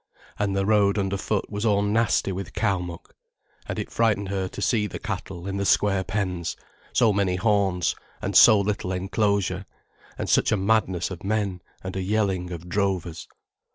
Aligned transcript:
And 0.39 0.55
the 0.55 0.65
road 0.65 0.97
underfoot 0.97 1.47
was 1.51 1.63
all 1.63 1.83
nasty 1.83 2.31
with 2.31 2.53
cow 2.55 2.79
muck. 2.79 3.13
And 3.67 3.77
it 3.77 3.91
frightened 3.91 4.29
her 4.29 4.47
to 4.47 4.59
see 4.59 4.87
the 4.87 4.97
cattle 4.97 5.45
in 5.45 5.57
the 5.57 5.63
square 5.63 6.03
pens, 6.03 6.55
so 6.91 7.13
many 7.13 7.35
horns, 7.35 7.93
and 8.19 8.35
so 8.35 8.59
little 8.59 8.91
enclosure, 8.93 9.63
and 10.17 10.27
such 10.27 10.51
a 10.51 10.57
madness 10.57 11.11
of 11.11 11.23
men 11.23 11.61
and 11.83 11.95
a 11.95 12.01
yelling 12.01 12.49
of 12.51 12.67
drovers. 12.67 13.27